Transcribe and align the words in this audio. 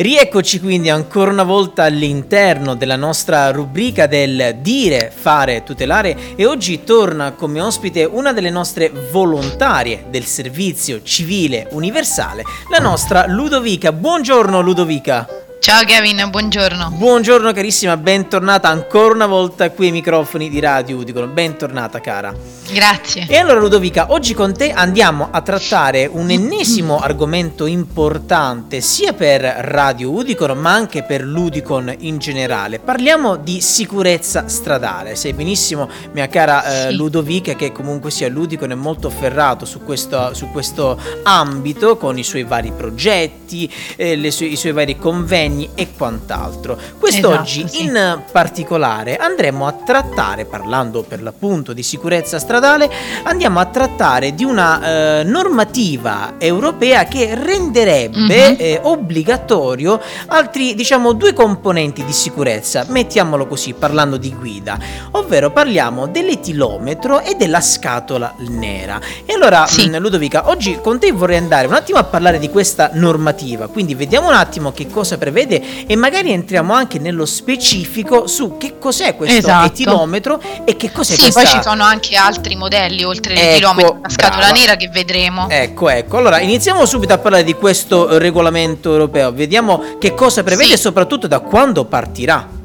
Rieccoci 0.00 0.60
quindi 0.60 0.88
ancora 0.88 1.30
una 1.30 1.42
volta 1.42 1.82
all'interno 1.82 2.74
della 2.74 2.96
nostra 2.96 3.50
rubrica 3.50 4.06
del 4.06 4.56
dire, 4.62 5.12
fare, 5.14 5.62
tutelare 5.62 6.16
e 6.36 6.46
oggi 6.46 6.84
torna 6.84 7.32
come 7.32 7.60
ospite 7.60 8.04
una 8.04 8.32
delle 8.32 8.48
nostre 8.48 8.90
volontarie 9.12 10.06
del 10.08 10.24
servizio 10.24 11.02
civile 11.02 11.68
universale, 11.72 12.44
la 12.70 12.78
nostra 12.78 13.26
Ludovica. 13.26 13.92
Buongiorno 13.92 14.62
Ludovica. 14.62 15.49
Ciao 15.60 15.84
Kevin, 15.84 16.26
buongiorno. 16.30 16.92
Buongiorno 16.92 17.52
carissima, 17.52 17.98
bentornata 17.98 18.70
ancora 18.70 19.12
una 19.12 19.26
volta 19.26 19.70
qui 19.70 19.86
ai 19.86 19.92
microfoni 19.92 20.48
di 20.48 20.58
Radio 20.58 20.96
Udicolo. 20.96 21.26
Bentornata 21.26 22.00
cara. 22.00 22.34
Grazie. 22.72 23.26
E 23.28 23.36
allora 23.36 23.60
Ludovica, 23.60 24.06
oggi 24.10 24.32
con 24.32 24.56
te 24.56 24.70
andiamo 24.70 25.28
a 25.30 25.42
trattare 25.42 26.08
un 26.10 26.30
ennesimo 26.30 26.98
argomento 26.98 27.66
importante 27.66 28.80
sia 28.80 29.12
per 29.12 29.42
Radio 29.42 30.10
Udicon 30.12 30.56
ma 30.56 30.72
anche 30.72 31.02
per 31.02 31.22
l'Udicon 31.22 31.94
in 31.98 32.16
generale. 32.16 32.78
Parliamo 32.78 33.36
di 33.36 33.60
sicurezza 33.60 34.48
stradale. 34.48 35.14
Sai 35.14 35.34
benissimo, 35.34 35.90
mia 36.12 36.28
cara 36.28 36.86
eh, 36.86 36.92
Ludovica, 36.92 37.54
che 37.54 37.70
comunque 37.70 38.10
sia 38.10 38.30
l'Udicon 38.30 38.70
è 38.70 38.76
molto 38.76 39.10
ferrato 39.10 39.66
su 39.66 39.82
questo, 39.84 40.32
su 40.32 40.48
questo 40.50 40.98
ambito 41.24 41.98
con 41.98 42.16
i 42.16 42.24
suoi 42.24 42.44
vari 42.44 42.72
progetti, 42.74 43.70
eh, 43.96 44.30
sue, 44.30 44.46
i 44.46 44.56
suoi 44.56 44.72
vari 44.72 44.96
convegni 44.96 45.49
impegni 45.50 45.70
e 45.74 45.88
quant'altro. 45.96 46.78
Quest'oggi 46.98 47.62
esatto, 47.62 47.76
sì. 47.76 47.84
in 47.84 48.22
particolare 48.30 49.16
andremo 49.16 49.66
a 49.66 49.72
trattare, 49.72 50.44
parlando 50.44 51.02
per 51.02 51.22
l'appunto 51.22 51.72
di 51.72 51.82
sicurezza 51.82 52.38
stradale, 52.38 52.90
andiamo 53.24 53.58
a 53.58 53.66
trattare 53.66 54.34
di 54.34 54.44
una 54.44 55.20
eh, 55.20 55.22
normativa 55.24 56.34
europea 56.38 57.04
che 57.04 57.34
renderebbe 57.34 58.18
mm-hmm. 58.18 58.54
eh, 58.58 58.80
obbligatorio 58.82 60.00
altri, 60.26 60.74
diciamo, 60.74 61.12
due 61.12 61.32
componenti 61.32 62.04
di 62.04 62.12
sicurezza, 62.12 62.84
mettiamolo 62.88 63.46
così, 63.46 63.74
parlando 63.74 64.16
di 64.16 64.32
guida, 64.34 64.78
ovvero 65.12 65.50
parliamo 65.50 66.06
dell'etilometro 66.06 67.20
e 67.20 67.34
della 67.34 67.60
scatola 67.60 68.34
nera. 68.48 69.00
E 69.26 69.34
allora, 69.34 69.66
sì. 69.66 69.88
mh, 69.88 69.96
mm, 69.96 70.00
Ludovica, 70.00 70.48
oggi 70.48 70.78
con 70.80 70.98
te 70.98 71.10
vorrei 71.12 71.38
andare 71.38 71.66
un 71.66 71.74
attimo 71.74 71.98
a 71.98 72.04
parlare 72.04 72.38
di 72.38 72.48
questa 72.48 72.90
normativa, 72.92 73.68
quindi 73.68 73.94
vediamo 73.94 74.28
un 74.28 74.34
attimo 74.34 74.72
che 74.72 74.88
cosa 74.88 75.18
prevede 75.18 75.39
vede 75.40 75.86
e 75.86 75.96
magari 75.96 76.32
entriamo 76.32 76.72
anche 76.72 76.98
nello 76.98 77.26
specifico 77.26 78.26
su 78.26 78.56
che 78.56 78.78
cos'è 78.78 79.16
questo 79.16 79.38
esatto. 79.38 79.66
etilometro 79.66 80.40
e 80.64 80.76
che 80.76 80.92
cos'è 80.92 81.14
sì, 81.14 81.22
questa... 81.22 81.42
poi 81.42 81.50
ci 81.50 81.62
sono 81.62 81.82
anche 81.84 82.16
altri 82.16 82.56
modelli 82.56 83.04
oltre 83.04 83.34
ecco, 83.34 83.44
l'etilometro, 83.44 83.98
la 84.02 84.08
scatola 84.08 84.46
brava. 84.46 84.52
nera 84.52 84.76
che 84.76 84.88
vedremo. 84.88 85.48
Ecco, 85.48 85.88
ecco. 85.88 86.18
Allora, 86.18 86.40
iniziamo 86.40 86.84
subito 86.84 87.12
a 87.12 87.18
parlare 87.18 87.44
di 87.44 87.54
questo 87.54 88.18
regolamento 88.18 88.92
europeo. 88.92 89.32
Vediamo 89.32 89.96
che 89.98 90.14
cosa 90.14 90.42
prevede 90.42 90.68
sì. 90.68 90.74
e 90.74 90.78
soprattutto 90.78 91.26
da 91.26 91.40
quando 91.40 91.84
partirà. 91.84 92.58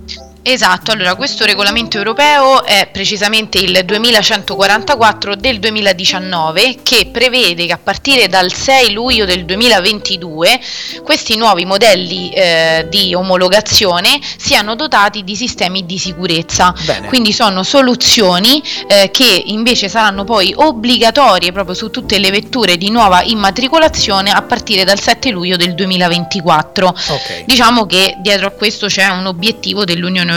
Esatto, 0.47 0.91
allora 0.91 1.15
questo 1.15 1.43
regolamento 1.43 1.97
europeo 1.97 2.63
è 2.63 2.87
precisamente 2.91 3.57
il 3.57 3.81
2144 3.83 5.35
del 5.35 5.57
2019 5.57 6.81
che 6.83 7.09
prevede 7.11 7.65
che 7.65 7.71
a 7.71 7.79
partire 7.81 8.27
dal 8.27 8.53
6 8.53 8.91
luglio 8.91 9.25
del 9.25 9.43
2022 9.43 10.61
questi 11.03 11.35
nuovi 11.35 11.65
modelli 11.65 12.29
eh, 12.29 12.85
di 12.91 13.15
omologazione 13.15 14.19
siano 14.37 14.75
dotati 14.75 15.23
di 15.23 15.35
sistemi 15.35 15.83
di 15.83 15.97
sicurezza. 15.97 16.75
Bene. 16.85 17.07
Quindi 17.07 17.33
sono 17.33 17.63
soluzioni 17.63 18.61
eh, 18.87 19.09
che 19.09 19.41
invece 19.47 19.89
saranno 19.89 20.25
poi 20.25 20.53
obbligatorie 20.55 21.51
proprio 21.53 21.73
su 21.73 21.89
tutte 21.89 22.19
le 22.19 22.29
vetture 22.29 22.77
di 22.77 22.91
nuova 22.91 23.23
immatricolazione 23.23 24.29
a 24.29 24.43
partire 24.43 24.83
dal 24.83 24.99
7 24.99 25.31
luglio 25.31 25.57
del 25.57 25.73
2024. 25.73 26.87
Okay. 26.87 27.45
Diciamo 27.47 27.87
che 27.87 28.17
dietro 28.19 28.45
a 28.45 28.51
questo 28.51 28.85
c'è 28.85 29.07
un 29.07 29.25
obiettivo 29.25 29.85
dell'Unione 29.85 30.23
Europea, 30.25 30.33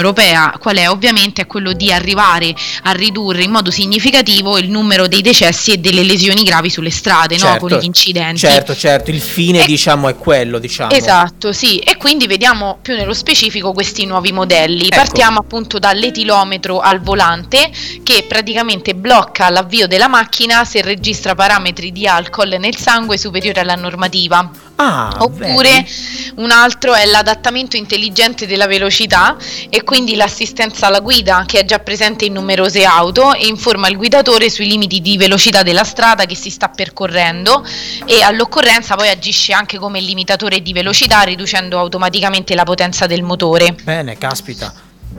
qual 0.59 0.77
è? 0.77 0.89
Ovviamente 0.89 1.43
è 1.43 1.47
quello 1.47 1.73
di 1.73 1.93
arrivare 1.93 2.55
a 2.83 2.93
ridurre 2.93 3.43
in 3.43 3.51
modo 3.51 3.71
significativo 3.71 4.59
il 4.59 4.71
numero 4.71 5.06
dei 5.06 5.22
decessi 5.22 5.72
e 5.72 5.78
delle 5.78 6.03
lesioni 6.03 6.43
gravi 6.43 6.71
sulle 6.71 6.91
strade, 6.91 7.37
certo, 7.39 7.67
no? 7.67 7.71
con 7.71 7.78
gli 7.81 7.84
incidenti. 7.84 8.39
Certo, 8.39 8.75
certo, 8.75 9.11
il 9.11 9.21
fine 9.21 9.62
e, 9.62 9.67
diciamo 9.67 10.09
è 10.09 10.17
quello, 10.17 10.59
diciamo. 10.59 10.91
Esatto, 10.91 11.53
sì, 11.53 11.78
e 11.78 11.97
quindi 11.97 12.27
vediamo 12.27 12.78
più 12.81 12.95
nello 12.95 13.15
specifico 13.15 13.72
questi 13.72 14.06
nuovi 14.06 14.33
modelli. 14.33 14.87
Ecco. 14.87 14.97
Partiamo 14.97 15.39
appunto 15.39 15.78
dall'etilometro 15.78 16.81
al 16.81 17.01
volante 17.01 17.71
che 18.03 18.25
praticamente 18.27 18.95
blocca 18.95 19.51
l'avvio 19.51 19.87
della 19.87 20.09
macchina 20.09 20.65
se 20.65 20.83
registra 20.83 21.34
parametri 21.34 21.93
di 21.93 22.06
alcol 22.06 22.56
nel 22.59 22.77
sangue 22.77 23.19
superiori 23.19 23.59
alla 23.59 23.75
normativa. 23.75 24.68
Ah, 24.81 25.12
Oppure 25.19 25.71
vedi. 25.72 26.33
un 26.37 26.53
altro 26.53 26.94
è 26.94 27.05
l'adattamento 27.05 27.77
intelligente 27.77 28.47
della 28.47 28.69
velocità 28.69 29.37
e 29.69 29.83
quindi 29.83 30.15
l'assistenza 30.15 30.87
alla 30.87 31.00
guida 31.00 31.43
che 31.47 31.59
è 31.59 31.65
già 31.65 31.81
presente 31.81 32.27
in 32.27 32.34
numerose 32.34 32.84
auto 32.84 33.34
e 33.34 33.49
informa 33.49 33.89
il 33.89 33.97
guidatore 33.97 34.49
sui 34.49 34.69
limiti 34.69 35.00
di 35.00 35.16
velocità 35.16 35.65
della 35.65 35.83
strada 35.83 36.27
che 36.27 36.37
si 36.37 36.50
sta 36.50 36.69
percorrendo 36.69 37.66
e 38.05 38.22
all'occorrenza 38.22 38.94
poi 38.94 39.09
agisce 39.09 39.53
anche 39.53 39.78
come 39.78 40.00
limitatore 40.00 40.62
di 40.62 40.72
velocità 40.72 41.22
riducendo 41.22 41.77
automaticamente 41.77 42.55
la 42.55 42.62
potenza 42.62 43.06
del 43.09 43.25
motore. 43.25 43.75
Bene, 43.83 44.16
caspita. 44.16 44.72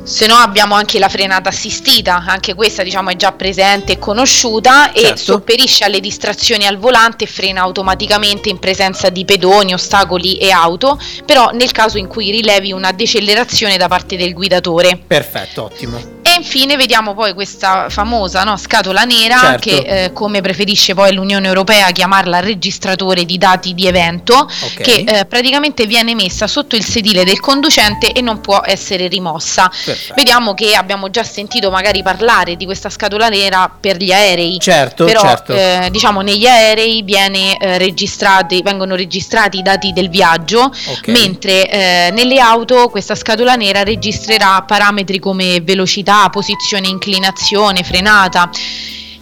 Se 0.04 0.28
no 0.28 0.36
abbiamo 0.36 0.76
anche 0.76 0.98
la 0.98 1.10
frenata 1.10 1.50
assistita, 1.50 2.24
anche 2.26 2.54
questa 2.56 2.84
diciamo 2.84 3.10
è 3.10 3.16
già 3.16 3.32
presente 3.32 3.94
e 3.94 4.00
conosciuta 4.00 4.92
certo. 4.94 5.14
e 5.14 5.18
sopperisce 5.18 5.84
alle 5.84 6.00
distrazioni 6.00 6.66
al 6.66 6.78
volante 6.78 7.26
e 7.26 7.28
frena 7.28 7.62
automaticamente 7.62 8.50
in 8.50 8.60
presenza 8.60 9.10
di 9.10 9.26
pedoni, 9.26 9.74
ostacoli 9.74 10.38
e 10.38 10.52
auto, 10.52 11.00
però 11.26 11.52
nel 11.52 11.72
caso 11.72 11.98
in 11.98 12.08
cui 12.08 12.32
rilevi 12.32 12.72
una 12.72 12.92
decelerazione 12.92 13.78
da 13.78 13.88
parte 13.88 14.18
del 14.18 14.34
guidatore. 14.34 14.98
Perfetto, 15.06 15.64
ottimo. 15.64 16.19
Infine 16.40 16.78
vediamo 16.78 17.14
poi 17.14 17.34
questa 17.34 17.90
famosa 17.90 18.44
no, 18.44 18.56
scatola 18.56 19.04
nera 19.04 19.40
certo. 19.40 19.70
che 19.70 19.76
eh, 20.06 20.14
come 20.14 20.40
preferisce 20.40 20.94
poi 20.94 21.14
l'Unione 21.14 21.48
Europea 21.48 21.92
chiamarla 21.92 22.40
registratore 22.40 23.26
di 23.26 23.38
dati 23.38 23.74
di 23.74 23.88
evento, 23.88 24.36
okay. 24.36 25.04
che 25.04 25.20
eh, 25.20 25.26
praticamente 25.26 25.86
viene 25.86 26.16
messa 26.16 26.48
sotto 26.48 26.78
il 26.78 26.86
sedile 26.86 27.26
del 27.26 27.42
conducente 27.42 28.14
e 28.14 28.22
non 28.22 28.40
può 28.40 28.62
essere 28.64 29.08
rimossa. 29.08 29.70
Perfetto. 29.70 30.14
Vediamo 30.16 30.54
che 30.54 30.76
abbiamo 30.76 31.10
già 31.10 31.24
sentito 31.24 31.70
magari 31.70 32.02
parlare 32.02 32.56
di 32.56 32.64
questa 32.64 32.90
scatola 32.90 33.28
nera 33.28 33.70
per 33.78 33.98
gli 33.98 34.14
aerei. 34.14 34.60
Certo, 34.60 35.04
però 35.04 35.22
certo. 35.22 35.54
Eh, 35.54 35.90
diciamo 35.92 36.22
negli 36.22 36.48
aerei 36.48 37.02
viene, 37.02 37.58
eh, 37.58 37.78
registrati, 37.78 38.62
vengono 38.62 38.96
registrati 38.96 39.58
i 39.60 39.62
dati 39.62 39.92
del 39.92 40.10
viaggio, 40.10 40.62
okay. 40.62 41.14
mentre 41.14 41.70
eh, 41.70 42.12
nelle 42.14 42.40
auto 42.40 42.88
questa 42.88 43.16
scatola 43.16 43.56
nera 43.56 43.84
registrerà 43.84 44.64
parametri 44.66 45.20
come 45.20 45.60
velocità 45.60 46.28
posizione, 46.29 46.88
inclinazione, 46.88 47.84
frenata. 47.84 48.50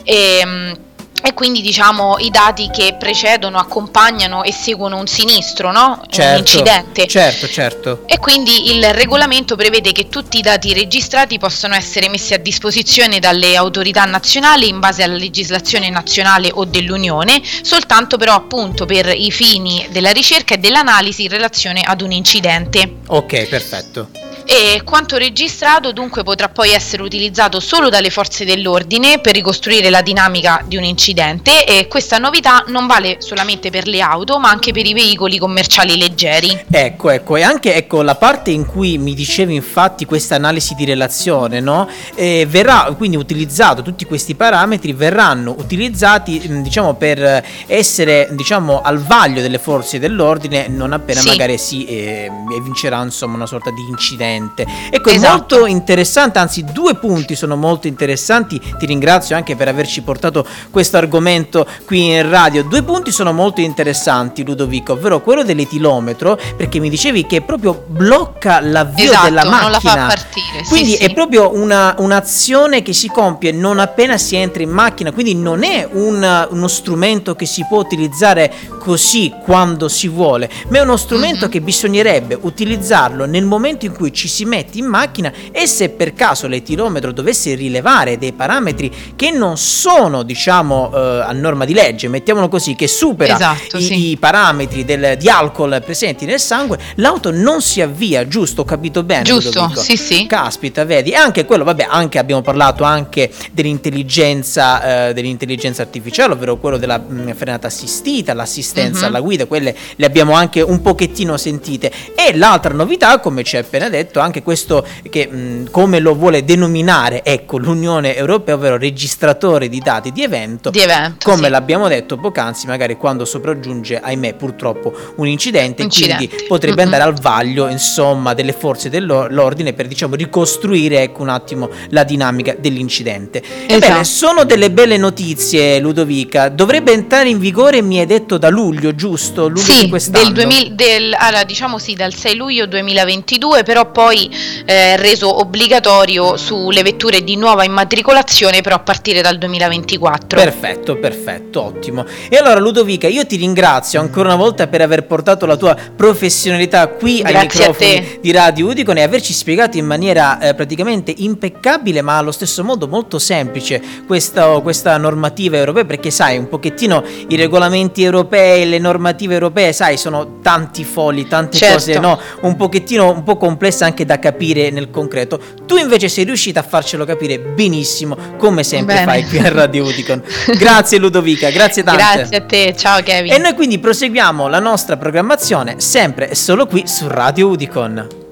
E, 0.04 0.40
ehm, 0.40 0.86
e 1.28 1.34
quindi 1.34 1.62
diciamo 1.62 2.18
i 2.20 2.30
dati 2.30 2.70
che 2.72 2.96
precedono, 2.98 3.58
accompagnano 3.58 4.44
e 4.44 4.54
seguono 4.54 4.98
un 4.98 5.08
sinistro, 5.08 5.72
no? 5.72 6.02
Certo, 6.10 6.32
un 6.32 6.38
incidente. 6.38 7.08
Certo, 7.08 7.50
certo. 7.50 8.04
E 8.06 8.20
quindi 8.20 8.74
il 8.76 8.94
regolamento 8.94 9.56
prevede 9.56 9.92
che 9.92 10.10
tutti 10.10 10.38
i 10.38 10.42
dati 10.42 10.74
registrati 10.74 11.38
possono 11.38 11.76
essere 11.76 12.08
messi 12.08 12.34
a 12.34 12.38
disposizione 12.38 13.20
dalle 13.20 13.56
autorità 13.56 14.06
nazionali 14.06 14.70
in 14.70 14.80
base 14.80 15.04
alla 15.04 15.18
legislazione 15.18 15.90
nazionale 15.90 16.52
o 16.54 16.66
dell'Unione, 16.66 17.42
soltanto 17.62 18.18
però 18.18 18.34
appunto 18.34 18.86
per 18.86 19.08
i 19.08 19.32
fini 19.32 19.88
della 19.90 20.12
ricerca 20.12 20.54
e 20.54 20.60
dell'analisi 20.60 21.24
in 21.24 21.30
relazione 21.30 21.82
ad 21.82 22.02
un 22.02 22.12
incidente. 22.12 23.00
Ok, 23.08 23.48
perfetto 23.48 24.27
e 24.48 24.82
quanto 24.86 25.18
registrato 25.18 25.92
dunque 25.92 26.24
potrà 26.24 26.48
poi 26.48 26.72
essere 26.72 27.04
utilizzato 27.04 27.60
solo 27.60 27.90
dalle 27.90 28.10
forze 28.10 28.46
dell'ordine 28.46 29.20
per 29.20 29.34
ricostruire 29.34 29.90
la 29.90 30.02
dinamica 30.02 30.64
di 30.66 30.78
un 30.78 30.86
incidente 30.86 31.66
e 31.66 31.88
questa 31.90 32.18
novità 32.18 32.64
non 32.68 32.88
vale 32.88 33.18
solamente 33.20 33.70
per 33.70 33.88
le 33.88 34.00
auto 34.00 34.40
ma 34.40 34.50
anche 34.50 34.72
per 34.72 34.86
i 34.86 34.94
veicoli 34.94 35.38
commerciali 35.38 35.98
leggeri. 35.98 36.66
Ecco, 36.72 37.10
ecco, 37.10 37.36
e 37.36 37.44
anche 37.44 37.76
ecco, 37.76 38.02
la 38.02 38.16
parte 38.16 38.52
in 38.52 38.66
cui 38.66 38.98
mi 38.98 39.14
dicevi 39.14 39.54
infatti 39.54 40.06
questa 40.06 40.36
analisi 40.36 40.76
di 40.76 40.86
relazione, 40.86 41.60
no? 41.60 41.90
Eh, 42.16 42.46
verrà 42.48 42.94
quindi 42.96 43.18
utilizzato, 43.18 43.82
tutti 43.82 44.06
questi 44.06 44.36
parametri 44.36 44.94
verranno 44.94 45.56
utilizzati 45.58 46.62
diciamo 46.62 46.94
per 46.94 47.44
essere 47.66 48.30
diciamo 48.32 48.82
al 48.82 49.00
vaglio 49.00 49.42
delle 49.42 49.60
forze 49.60 50.00
dell'ordine 50.00 50.68
non 50.70 50.94
appena 50.94 51.20
sì. 51.20 51.28
magari 51.28 51.58
si 51.58 51.86
eh, 51.86 52.32
vincerà 52.64 53.04
insomma 53.04 53.36
una 53.36 53.46
sorta 53.46 53.72
di 53.72 53.82
incidente 53.90 54.37
incidente. 54.38 54.66
Ecco, 54.90 55.10
Esatto. 55.10 55.26
è 55.26 55.30
molto 55.60 55.66
interessante, 55.66 56.40
anzi 56.40 56.64
due 56.64 56.96
punti 56.96 57.36
sono 57.36 57.56
molto 57.56 57.88
interessanti, 57.88 58.60
ti 58.78 58.86
ringrazio 58.86 59.36
anche 59.36 59.56
per 59.56 59.68
averci 59.68 60.02
portato 60.02 60.46
questo 60.72 60.98
argomento 60.98 61.66
qui 61.86 62.06
in 62.16 62.30
radio. 62.30 62.64
Due 62.64 62.84
punti 62.84 63.12
sono 63.12 63.34
molto 63.34 63.62
interessanti 63.62 64.46
Ludovico, 64.46 64.94
ovvero 64.94 65.22
quello 65.22 65.44
dell'etilometro, 65.44 66.40
perché 66.56 66.80
mi 66.80 66.90
dicevi 66.90 67.26
che 67.26 67.42
proprio 67.42 67.84
blocca 67.88 68.60
l'avvio 68.62 69.06
Esatto, 69.06 69.24
della 69.26 69.44
macchina. 69.46 69.62
non 69.62 69.72
la 69.72 69.80
fa 69.80 69.96
partire. 69.96 70.64
Quindi 70.68 70.92
sì. 70.92 70.98
è 70.98 71.14
proprio 71.14 71.54
una- 71.54 71.96
un'azione 71.98 72.82
che 72.82 72.94
si 72.94 73.08
compie 73.08 73.52
non 73.52 73.80
appena 73.80 74.18
si 74.18 74.36
entra 74.36 74.62
in 74.64 74.70
macchina, 74.70 75.12
quindi 75.12 75.36
non 75.36 75.64
è 75.64 75.88
un- 75.92 76.48
uno 76.52 76.68
strumento 76.68 77.36
che 77.36 77.46
si 77.46 77.66
può 77.68 77.80
utilizzare 77.80 78.54
così 78.80 79.34
quando 79.44 79.88
si 79.90 80.08
vuole, 80.08 80.50
ma 80.70 80.78
è 80.78 80.82
uno 80.82 80.98
strumento 80.98 81.46
Mhm. 81.46 81.52
che 81.52 81.62
bisognerebbe 81.62 82.38
utilizzarlo 82.40 83.26
nel 83.26 83.46
momento 83.46 83.86
in 83.86 83.94
cui 83.94 84.14
ci 84.14 84.27
si 84.28 84.46
mette 84.46 84.78
in 84.78 84.86
macchina 84.86 85.32
e 85.52 85.66
se 85.68 85.90
per 85.90 86.14
caso 86.14 86.48
l'etilometro 86.48 87.12
dovesse 87.12 87.54
rilevare 87.56 88.18
dei 88.18 88.34
parametri 88.34 88.92
che 89.16 89.32
non 89.32 89.58
sono, 89.58 90.24
diciamo, 90.24 90.92
eh, 90.94 91.00
a 91.22 91.32
norma 91.32 91.66
di 91.66 91.74
legge, 91.74 92.08
mettiamolo 92.08 92.48
così, 92.48 92.76
che 92.76 92.88
supera 92.88 93.36
Esatto, 93.36 93.78
i, 93.78 93.82
sì. 93.82 94.10
i 94.12 94.18
parametri 94.18 94.86
del- 94.86 95.16
di 95.18 95.30
alcol 95.30 95.82
presenti 95.84 96.26
nel 96.26 96.40
sangue, 96.40 96.78
l'auto 96.96 97.32
non 97.32 97.62
si 97.62 97.82
avvia, 97.82 98.28
giusto? 98.28 98.62
Ho 98.62 98.66
capito 98.66 99.04
bene? 99.04 99.24
Giusto, 99.24 99.72
sì, 99.76 99.98
sì. 99.98 100.26
Caspita, 100.28 100.84
vedi, 100.86 101.12
e 101.12 101.16
anche 101.16 101.46
quello, 101.46 101.64
vabbè, 101.64 101.88
anche 101.90 102.18
abbiamo 102.20 102.42
parlato 102.42 102.84
anche 102.84 103.32
dell'intelligenza, 103.52 105.08
eh, 105.10 105.14
dell'intelligenza 105.14 105.82
artificiale, 105.82 106.34
ovvero 106.34 106.58
quello 106.58 106.78
della 106.78 106.98
mh, 107.00 107.34
frenata 107.36 107.68
assistita, 107.68 108.34
l'assistenza 108.34 109.00
Mhm. 109.02 109.06
alla 109.06 109.20
guida, 109.20 109.46
quelle 109.46 109.76
le 109.96 110.06
abbiamo 110.06 110.34
anche 110.34 110.62
un 110.62 110.82
pochettino 110.82 111.38
sentite. 111.38 111.92
E 112.16 112.36
l'altra 112.38 112.74
novità, 112.74 113.20
come 113.20 113.44
ci 113.44 113.56
hai 113.56 113.64
appena 113.64 113.90
detto, 113.90 114.17
anche 114.20 114.42
questo 114.44 114.86
che 115.10 115.28
mh, 115.28 115.70
come 115.72 116.00
lo 116.00 116.14
vuole 116.16 116.44
denominare, 116.44 117.24
ecco, 117.24 117.58
l'Unione 117.58 118.16
Europea, 118.16 118.56
ovvero 118.56 118.78
registratore 118.78 119.70
di 119.70 119.80
dati 119.80 120.12
di 120.12 120.24
evento. 120.24 120.70
Di 120.70 120.80
evento, 120.80 121.30
come 121.30 121.46
sì. 121.46 121.50
l'abbiamo 121.50 121.88
detto 121.88 122.18
poc'anzi, 122.18 122.68
magari 122.68 122.96
quando 122.98 123.26
sopraggiunge, 123.26 124.00
ahimè, 124.00 124.36
purtroppo 124.36 124.94
un 125.18 125.28
incidente, 125.28 125.82
Incidente. 125.84 126.28
quindi 126.28 126.46
potrebbe 126.48 126.84
Mhm. 126.86 126.94
andare 126.94 127.04
al 127.04 127.20
vaglio, 127.20 127.68
insomma, 127.68 128.34
delle 128.34 128.54
forze 128.54 128.90
dell'ordine 128.90 129.74
per, 129.74 129.88
diciamo, 129.88 130.16
ricostruire, 130.16 131.02
ecco, 131.04 131.22
un 131.22 131.30
attimo 131.30 131.70
la 131.90 132.04
dinamica 132.04 132.56
dell'incidente. 132.58 133.42
Ebbene, 133.64 133.78
Esatto. 133.86 134.04
sono 134.04 134.44
delle 134.46 134.72
belle 134.72 134.98
notizie, 134.98 135.80
Ludovica. 135.80 136.50
Dovrebbe 136.50 136.92
entrare 136.92 137.30
in 137.30 137.40
vigore, 137.40 137.82
mi 137.82 138.00
hai 138.00 138.06
detto, 138.06 138.38
da 138.38 138.50
luglio, 138.50 138.94
giusto? 138.96 139.48
Luglio 139.48 139.64
di 139.66 139.72
Sì, 139.72 139.90
quest'anno. 139.90 140.24
del 140.32 140.34
2000 140.34 140.76
del- 140.76 141.16
allora, 141.18 141.44
diciamo 141.44 141.78
sì, 141.78 141.94
dal 141.94 142.14
6 142.14 142.36
luglio 142.36 142.66
2022, 142.68 143.64
però 143.64 143.92
poi 143.92 144.07
eh, 144.12 144.98
reso 144.98 145.40
obbligatorio 145.40 146.38
sulle 146.38 146.84
vetture 146.84 147.24
di 147.24 147.36
nuova 147.36 147.64
immatricolazione, 147.64 148.62
però 148.62 148.76
a 148.76 148.80
partire 148.80 149.22
dal 149.22 149.38
2024. 149.38 150.40
Perfetto, 150.40 150.96
perfetto, 150.98 151.64
ottimo. 151.64 152.06
E 152.30 152.38
allora 152.38 152.60
Ludovica, 152.60 153.08
io 153.08 153.26
ti 153.26 153.36
ringrazio 153.36 154.00
ancora 154.00 154.30
una 154.30 154.38
volta 154.38 154.68
per 154.68 154.82
aver 154.82 155.06
portato 155.06 155.46
la 155.46 155.56
tua 155.56 155.76
professionalità 155.96 156.88
qui 156.88 157.22
ai 157.24 157.32
Grazie 157.32 157.66
a 157.66 157.68
microfoni 157.68 158.20
di 158.22 158.32
Radio 158.32 158.68
Udicon 158.68 158.98
e 158.98 159.02
averci 159.02 159.34
spiegato 159.34 159.78
in 159.78 159.86
maniera 159.86 160.40
eh, 160.40 160.54
praticamente 160.54 161.14
impeccabile, 161.18 162.02
ma 162.02 162.18
allo 162.18 162.32
stesso 162.32 162.64
modo 162.64 162.88
molto 162.88 163.20
semplice 163.20 163.82
questa, 164.06 164.48
questa 164.62 164.98
normativa 164.98 165.58
europea, 165.58 165.86
perché 165.86 166.12
sai, 166.12 166.38
un 166.38 166.48
pochettino 166.48 167.04
i 167.28 167.36
regolamenti 167.36 168.04
europei, 168.04 168.68
le 168.68 168.80
normative 168.80 169.34
europee, 169.34 169.74
sai, 169.74 169.98
sono 169.98 170.40
tanti 170.42 170.84
fogli, 170.84 171.28
tante 171.28 171.58
Certo. 171.58 171.76
cose, 171.76 172.00
no? 172.00 172.20
Un 172.42 172.56
pochettino, 172.56 173.10
un 173.12 173.24
po' 173.24 173.38
complesse 173.38 173.84
anche 173.88 174.06
da 174.06 174.20
capire 174.20 174.70
nel 174.70 174.90
concreto. 174.90 175.40
Tu 175.66 175.78
invece 175.78 176.10
sei 176.10 176.24
riuscita 176.24 176.60
a 176.60 176.64
farcelo 176.64 177.06
capire 177.06 177.40
benissimo, 177.40 178.18
come 178.38 178.64
sempre 178.64 178.96
Bene. 178.96 179.06
fai 179.06 179.26
qui 179.26 179.40
a 179.40 179.50
Radio 179.50 179.86
Udicon. 179.86 180.22
Grazie 180.58 180.98
Ludovica, 180.98 181.50
grazie 181.50 181.84
tante. 181.84 182.02
Grazie 182.02 182.38
a 182.38 182.42
te, 182.42 182.76
ciao 182.76 183.02
Kevin. 183.02 183.34
E 183.34 183.38
noi 183.38 183.54
quindi 183.54 183.80
proseguiamo 183.80 184.48
la 184.48 184.60
nostra 184.60 184.98
programmazione 184.98 185.76
sempre 185.80 186.30
e 186.30 186.36
solo 186.36 186.66
qui 186.68 186.84
su 186.86 187.08
Radio 187.08 187.48
Udicon. 187.48 188.26